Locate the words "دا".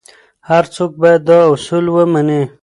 1.29-1.39